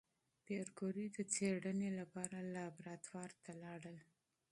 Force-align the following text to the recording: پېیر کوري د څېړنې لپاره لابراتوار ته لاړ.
پېیر 0.45 0.67
کوري 0.79 1.05
د 1.11 1.17
څېړنې 1.33 1.89
لپاره 1.99 2.37
لابراتوار 2.55 3.31
ته 3.43 3.51
لاړ. 3.63 3.81